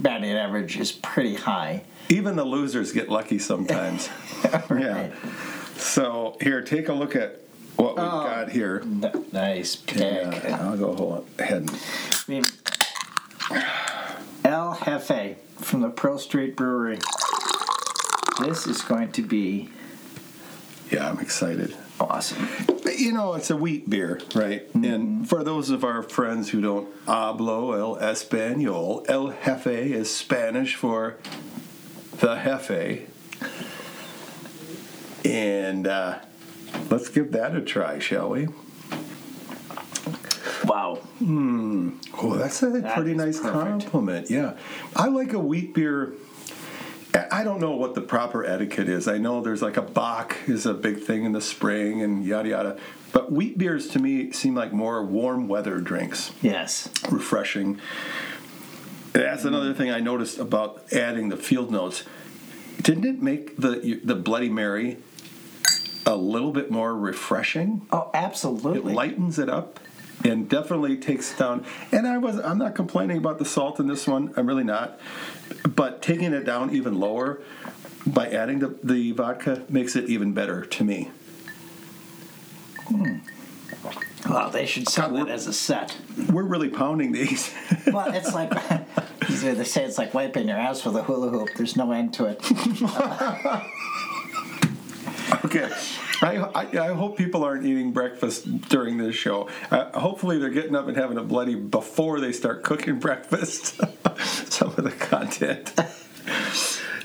[0.00, 1.84] batting average is pretty high.
[2.08, 4.08] Even the losers get lucky sometimes.
[4.70, 5.10] Yeah.
[5.76, 7.40] So here, take a look at
[7.76, 8.22] what we've Oh.
[8.24, 8.80] got here.
[8.82, 9.98] N- nice pick.
[10.00, 11.62] Yeah, I'll go ahead.
[11.62, 12.44] And, I mean,
[14.44, 16.98] El Jefe from the Pearl Street Brewery.
[18.40, 19.70] This is going to be
[20.90, 21.76] yeah, I'm excited.
[22.00, 22.48] awesome.
[22.96, 24.66] You know, it's a wheat beer, right?
[24.74, 30.74] And for those of our friends who don't hablo el español, el jefe is Spanish
[30.74, 31.16] for
[32.18, 33.08] the jefe.
[35.24, 36.18] And uh,
[36.90, 38.48] let's give that a try, shall we?
[40.64, 40.96] Wow.
[41.18, 41.90] Hmm.
[42.20, 43.54] Oh, that's a That pretty nice perfect.
[43.82, 44.30] compliment.
[44.30, 44.54] Yeah,
[44.94, 46.12] I like a wheat beer.
[47.14, 49.08] I- I don't know what the proper etiquette is.
[49.08, 52.48] I know there's like a Bock is a big thing in the spring and yada
[52.50, 52.76] yada.
[53.12, 56.88] But wheat beers to me seem like more warm weather drinks, Yes.
[57.10, 57.78] refreshing.
[59.12, 62.04] That's another thing I noticed about adding the field notes.
[62.80, 64.98] Didn't it make the the Bloody Mary
[66.06, 67.82] a little bit more refreshing?
[67.92, 68.92] Oh, absolutely.
[68.92, 69.80] it lightens it up
[70.24, 74.06] and definitely takes down and i was i'm not complaining about the salt in this
[74.06, 74.98] one i'm really not
[75.74, 77.40] but taking it down even lower
[78.06, 81.10] by adding the, the vodka makes it even better to me
[82.86, 83.18] hmm.
[84.28, 85.96] well, they should sell God, it as a set.
[86.30, 87.52] we're really pounding these
[87.92, 88.50] Well, it's like
[89.28, 91.48] they say it's like wiping your ass with a hula hoop.
[91.56, 92.40] There's no end to it.
[95.44, 95.70] okay
[96.22, 99.48] I, I, I hope people aren't eating breakfast during this show.
[99.70, 103.80] Uh, hopefully, they're getting up and having a bloody before they start cooking breakfast.
[104.52, 105.72] Some of the content.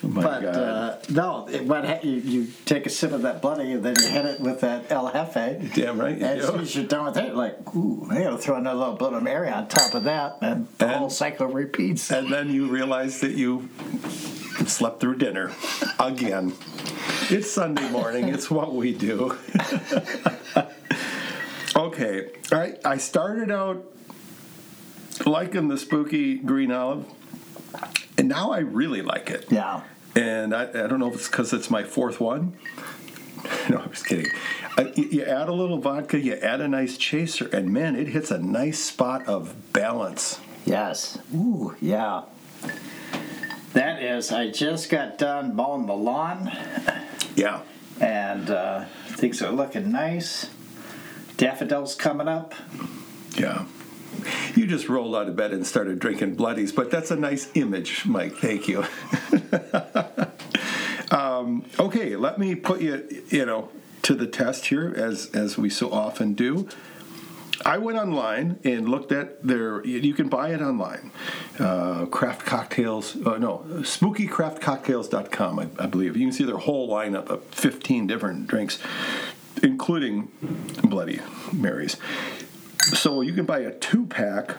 [0.05, 3.83] Oh my But uh, no, it, you, you take a sip of that bloody and
[3.83, 5.73] then you hit it with that El Jefe.
[5.73, 8.37] Damn right you And as soon as you're done with it, like, ooh, I gotta
[8.37, 12.11] throw another little Bloody Mary on top of that, and the And- whole cycle repeats.
[12.11, 13.69] and then you realize that you
[14.67, 15.51] slept through dinner
[15.99, 16.53] again.
[17.29, 18.29] It's Sunday morning.
[18.29, 19.35] It's what we do.
[21.75, 23.83] okay, I I started out
[25.25, 27.05] liking the spooky green olive,
[28.17, 29.47] and now I really like it.
[29.49, 29.81] yeah.
[30.15, 32.53] And I, I don't know if it's because it's my fourth one.
[33.69, 34.31] No, I'm just kidding.
[34.95, 38.31] You, you add a little vodka, you add a nice chaser, and man, it hits
[38.31, 40.39] a nice spot of balance.
[40.65, 41.19] Yes.
[41.33, 42.23] Ooh, yeah.
[43.73, 46.51] That is, I just got done mowing the lawn,
[47.35, 47.61] Yeah.
[47.99, 50.49] and uh, things are looking nice.
[51.37, 52.55] Daffodils coming up.
[53.37, 53.65] Yeah.
[54.55, 58.05] You just rolled out of bed and started drinking bloodies, but that's a nice image,
[58.07, 58.37] Mike.
[58.37, 58.85] Thank you.
[61.45, 63.69] um, okay, let me put you, you know,
[64.01, 66.67] to the test here, as as we so often do.
[67.65, 69.85] I went online and looked at their.
[69.85, 71.11] You can buy it online.
[71.57, 73.15] Uh, craft cocktails.
[73.15, 75.59] Uh, no, spookycraftcocktails.com.
[75.59, 78.79] I, I believe you can see their whole lineup of 15 different drinks,
[79.63, 80.31] including
[80.83, 81.21] Bloody
[81.53, 81.97] Marys.
[82.93, 84.57] So you can buy a two pack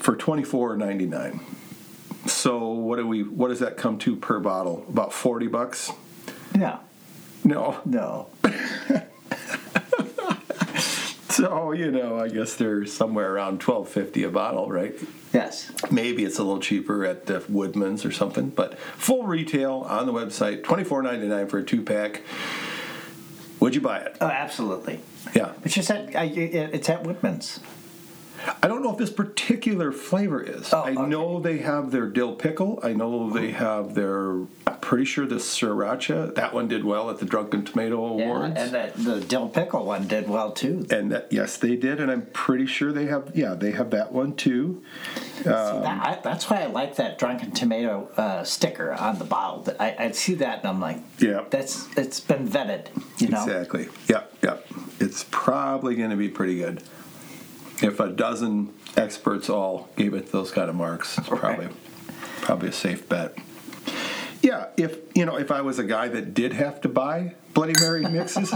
[0.00, 1.40] for twenty four ninety nine.
[2.26, 3.22] So what do we?
[3.22, 4.84] What does that come to per bottle?
[4.88, 5.90] About forty bucks?
[6.58, 6.78] Yeah.
[7.44, 7.80] No.
[7.84, 8.28] No.
[11.32, 14.94] So you know, I guess they're somewhere around twelve fifty a bottle, right?
[15.32, 15.72] Yes.
[15.90, 20.12] Maybe it's a little cheaper at the Woodman's or something, but full retail on the
[20.12, 22.20] website, twenty four ninety nine for a two pack.
[23.60, 24.18] Would you buy it?
[24.20, 25.00] Oh, absolutely.
[25.34, 25.52] Yeah.
[25.62, 27.60] But you said I, it's at Whitman's.
[28.62, 30.72] I don't know if this particular flavor is.
[30.72, 31.02] Oh, I okay.
[31.06, 32.80] know they have their dill pickle.
[32.82, 34.30] I know they have their.
[34.66, 36.34] I'm pretty sure the sriracha.
[36.34, 38.54] That one did well at the Drunken Tomato Awards.
[38.56, 40.86] Yeah, and that, the dill pickle one did well too.
[40.90, 43.30] and that, yes, they did, and I'm pretty sure they have.
[43.34, 44.82] Yeah, they have that one too.
[45.36, 49.66] See, that, I, that's why I like that drunken tomato uh, sticker on the bottle.
[49.80, 51.44] I, I see that and I'm like, Yeah.
[51.50, 52.86] that's it's been vetted.
[53.20, 53.88] You know, Exactly.
[54.08, 54.66] Yep, yep.
[55.00, 56.82] It's probably going to be pretty good.
[57.82, 61.68] If a dozen experts all gave it those kind of marks, it's probably
[62.40, 63.36] probably a safe bet.
[64.40, 67.74] Yeah, if you know, if I was a guy that did have to buy Bloody
[67.80, 68.52] Mary mixes,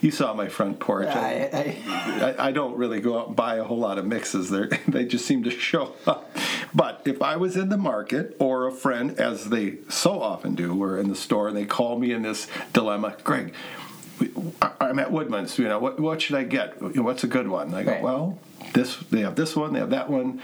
[0.00, 1.08] you saw my front porch.
[1.08, 4.50] I, I, I, I don't really go out and buy a whole lot of mixes.
[4.50, 6.30] They they just seem to show up.
[6.74, 10.74] But if I was in the market or a friend, as they so often do,
[10.74, 13.54] were in the store and they call me in this dilemma, Greg,
[14.80, 15.58] I'm at Woodman's.
[15.58, 16.80] You know, what what should I get?
[16.96, 17.68] What's a good one?
[17.68, 18.02] And I go, Right.
[18.02, 18.38] well,
[18.72, 20.40] this they have this one, they have that one,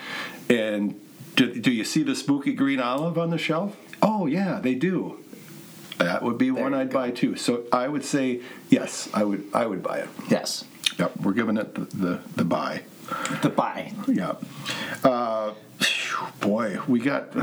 [0.48, 1.00] and
[1.36, 3.76] do, do you see the spooky green olive on the shelf?
[4.02, 5.18] Oh yeah, they do.
[5.98, 6.98] That would be one I'd go.
[6.98, 7.36] buy too.
[7.36, 10.08] So I would say yes, I would I would buy it.
[10.28, 10.64] yes,
[10.98, 12.82] Yep, we're giving it the, the, the buy.
[13.42, 13.92] the buy.
[14.06, 14.34] Yeah.
[15.04, 15.52] Uh,
[16.40, 17.34] boy, we got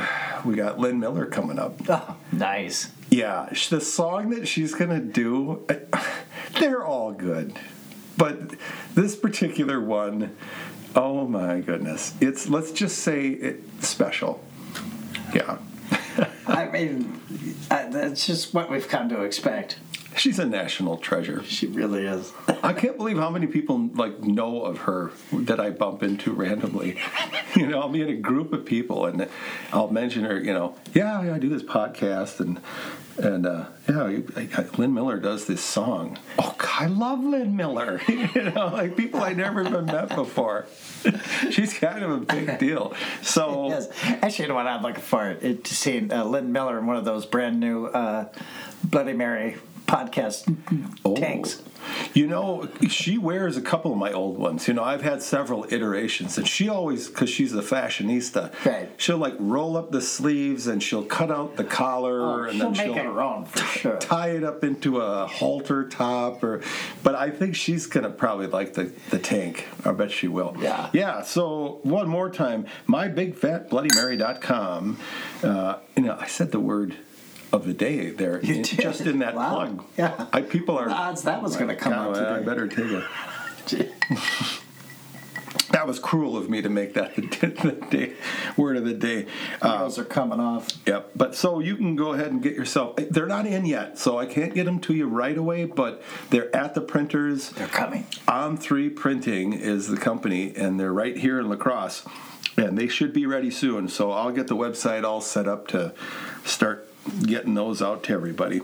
[0.46, 1.80] we got Lynn Miller coming up.
[1.90, 2.92] Oh, nice.
[3.10, 5.66] Yeah, the song that she's gonna do,
[6.60, 7.58] they're all good,
[8.18, 8.56] but
[8.96, 10.36] this particular one,
[10.96, 14.44] oh my goodness, it's let's just say it's special.
[15.34, 15.60] Yeah.
[16.48, 17.22] I mean,
[17.70, 19.80] that's just what we've come to expect.
[20.28, 21.44] She's a national treasure.
[21.44, 22.34] She really is.
[22.64, 26.98] I can't believe how many people like know of her that I bump into randomly.
[27.56, 29.28] You know, I'll be in a group of people and
[29.74, 30.40] I'll mention her.
[30.40, 32.60] You know, yeah, I do this podcast and
[33.18, 34.04] and uh, yeah,
[34.36, 36.20] I, I, Lynn Miller does this song.
[36.38, 38.00] Oh, I love Lynn Miller.
[38.08, 40.68] you know, like people I never even met before.
[41.50, 42.94] She's kind of a big deal.
[43.24, 43.90] So Yes.
[44.04, 45.30] Actually, you know what I'm looking for?
[45.30, 48.28] It, to see uh, Lynn Miller in one of those brand new uh,
[48.84, 50.54] Bloody Mary podcast
[51.06, 51.16] Oh.
[51.16, 51.62] tanks.
[52.14, 54.68] You know, she wears a couple of my old ones.
[54.68, 58.90] You know, I've had several iterations, and she always, because she's a fashionista, Right.
[58.98, 62.72] she'll like roll up the sleeves and she'll cut out the collar, Oh, and she'll
[62.72, 63.96] then make she'll it her own for sure.
[63.98, 66.44] tie it up into a halter top.
[66.44, 66.60] Or,
[67.04, 69.68] but I think she's gonna probably like the the tank.
[69.86, 70.58] I bet she will.
[70.60, 70.90] Yeah.
[70.92, 71.22] Yeah.
[71.22, 75.00] So one more time, mybigfatbloodymary.com.
[75.44, 76.96] Uh, you know, I said the word.
[77.52, 79.56] Of the day there, in- just in that Wow.
[79.56, 79.86] plug.
[79.98, 80.26] Yeah.
[80.34, 82.92] I, people are The odds that was gonna come God, out I better take
[83.70, 83.92] it.
[85.72, 88.14] That was cruel of me to make that the, the day,
[88.56, 89.28] word of the day.
[89.62, 90.68] Uh, Those are coming off.
[90.86, 91.12] Yep.
[91.16, 92.96] But so you can go ahead and get yourself.
[92.96, 95.66] They're not in yet, so I can't get them to you right away.
[95.66, 97.50] But they're at the printers.
[97.50, 98.08] They're coming.
[98.30, 102.06] On Three Printing is the company, and they're right here in La Crosse,
[102.56, 103.90] and they should be ready soon.
[103.90, 105.94] So I'll get the website all set up to
[106.46, 106.88] start
[107.26, 108.62] getting those out to everybody.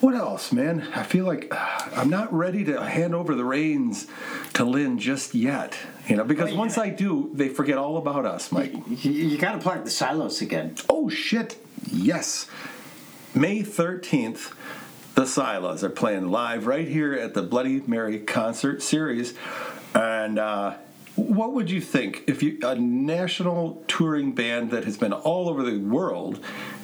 [0.00, 0.88] What else, man?
[0.94, 4.06] I feel like uh, I'm not ready to hand over the reins
[4.54, 5.76] to Lynn just yet.
[6.06, 8.72] You know, because Well, you- once I do, they forget all about us, Mike.
[8.88, 10.76] You, you got to plug the silos again.
[10.88, 11.56] Oh shit!
[11.90, 12.46] Yes,
[13.34, 14.54] May thirteenth,
[15.16, 19.34] the Silas are playing live right here at the Bloody Mary concert series,
[19.94, 20.74] and uh,
[21.16, 25.64] what would you think if you a national touring band that has been all over
[25.64, 26.38] the world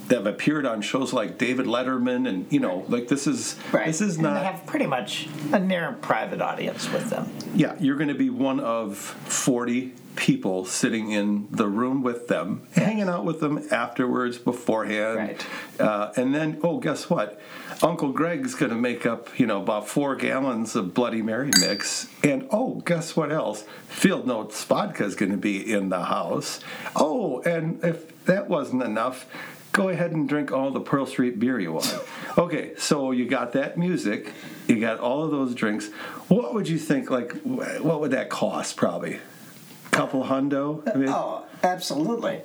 [0.08, 3.86] that have appeared on shows like David Letterman and you know like this is Right.
[3.86, 7.30] this is And not They have pretty much a near private audience with them.
[7.54, 12.62] yeah, you're going to be one of 40 people sitting in the room with them,
[12.76, 15.16] hanging out with them afterwards, beforehand.
[15.18, 15.46] Right.
[15.80, 17.40] Uh, and then, oh, guess what?
[17.82, 22.06] Uncle Greg's going to make up, you know, about four gallons of Bloody Mary mix.
[22.22, 23.64] And oh, guess what else?
[23.88, 26.60] Field Notes vodka is going to be in the house.
[26.94, 29.26] Oh, and if that wasn't enough,
[29.74, 31.94] go ahead and drink all the Pearl Street beer you want.
[32.38, 34.32] Okay, so you got that music,
[34.66, 35.90] you got all of those drinks.
[36.28, 37.10] What would you think?
[37.10, 38.76] Like, what would that cost?
[38.76, 40.82] Probably a couple hundo.
[40.92, 42.40] I mean, Oh, absolutely.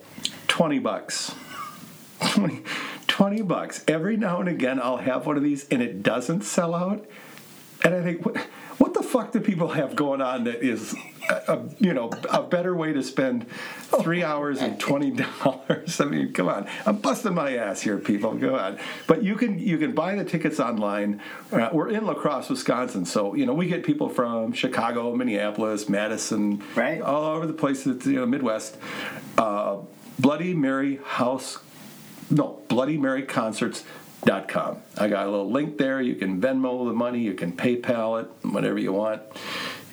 [0.47, 1.33] 20 bucks.
[2.33, 2.63] 20,
[3.07, 3.83] 20 bucks.
[3.87, 7.05] Every now and again, I'll have one of these and it doesn't sell out.
[7.83, 8.35] And I think, what,
[8.79, 10.95] what the fuck do people have going on that is,
[11.29, 13.45] a, a, you know, a better way to spend
[14.01, 15.11] three hours and twenty
[15.43, 16.01] dollars?
[16.01, 18.33] I mean, come on, I'm busting my ass here, people.
[18.35, 21.21] Go on, but you can you can buy the tickets online.
[21.51, 25.87] Uh, we're in La Crosse, Wisconsin, so you know we get people from Chicago, Minneapolis,
[25.87, 27.01] Madison, Right.
[27.01, 27.85] all over the place.
[27.85, 28.77] It's you know Midwest.
[29.37, 29.77] Uh,
[30.19, 31.59] Bloody Mary House
[32.29, 32.59] no,
[34.21, 34.81] bloodymaryconcerts.com.
[34.97, 36.01] I got a little link there.
[36.01, 39.21] You can Venmo the money, you can PayPal it, whatever you want.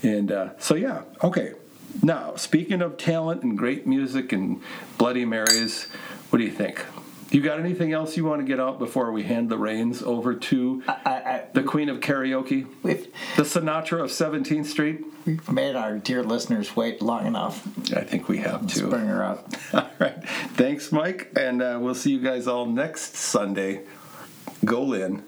[0.02, 1.52] And uh, so, yeah, okay.
[2.02, 4.60] Now, speaking of talent and great music and
[4.98, 5.84] Bloody Marys,
[6.30, 6.84] what do you think?
[7.30, 10.34] You got anything else you want to get out before we hand the reins over
[10.34, 15.04] to I, I, the Queen of Karaoke, the Sinatra of 17th Street?
[15.26, 17.66] we've made our dear listeners wait long enough.
[17.94, 18.88] I think we have Let's to.
[18.88, 19.52] bring her up.
[19.74, 20.16] All right.
[20.54, 21.32] Thanks, Mike.
[21.36, 23.82] And uh, we'll see you guys all next Sunday.
[24.64, 25.22] Go in.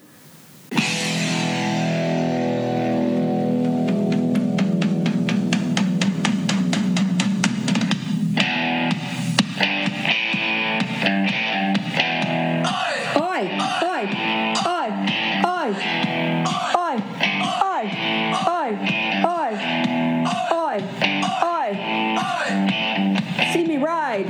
[23.52, 24.26] See me ride.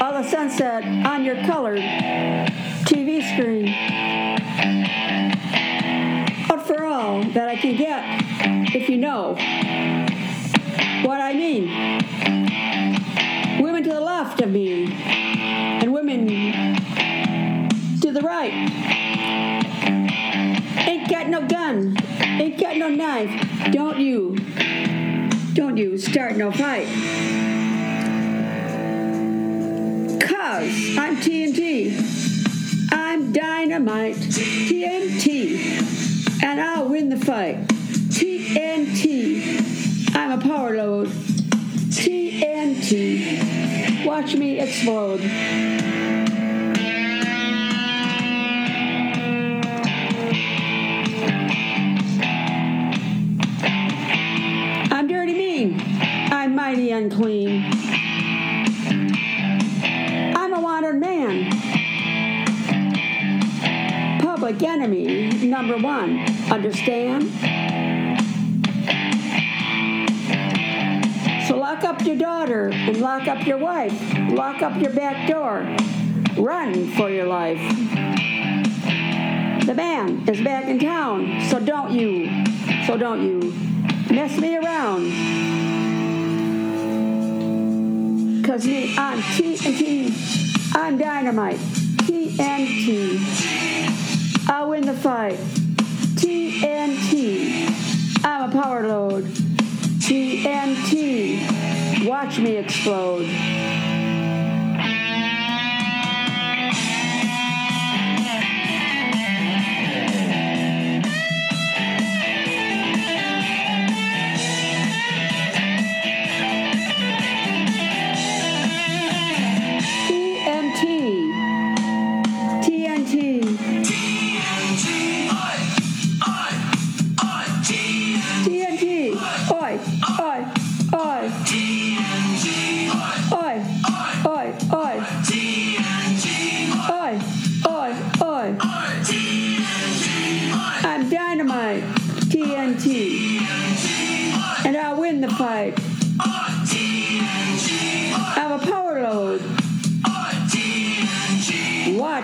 [0.00, 1.80] on the sunset on your colored
[7.34, 9.34] that I can get if you know
[11.04, 11.66] what I mean.
[13.62, 16.26] Women to the left of me and women
[18.00, 18.52] to the right.
[20.86, 23.72] Ain't got no gun, ain't got no knife.
[23.72, 24.36] Don't you,
[25.54, 26.86] don't you start no fight.
[30.20, 36.11] Cause I'm TNT, I'm dynamite, TNT,
[36.42, 37.66] and I'll win the fight.
[38.10, 39.64] TNT,
[40.14, 41.08] I'm a power load.
[41.88, 43.36] TNT,
[44.04, 45.20] watch me explode.
[54.90, 55.80] I'm dirty mean.
[56.30, 57.71] I'm mighty unclean.
[64.52, 66.18] Public enemy number one.
[66.50, 67.22] Understand?
[71.48, 73.98] So lock up your daughter and lock up your wife.
[74.28, 75.66] Lock up your back door.
[76.36, 77.60] Run for your life.
[79.64, 82.44] The man is back in town, so don't you,
[82.86, 83.54] so don't you
[84.14, 85.12] mess me around.
[88.44, 91.56] Cause me, I'm TNT, I'm dynamite.
[92.02, 93.71] TNT,
[94.48, 95.38] I'll win the fight.
[96.16, 97.66] TNT,
[98.24, 99.24] I'm a power load.
[100.04, 101.38] TNT,
[102.06, 103.28] watch me explode.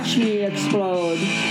[0.08, 1.47] Watch me explode.